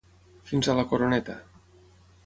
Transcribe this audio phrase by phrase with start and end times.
[0.51, 1.37] Fins a la coroneta.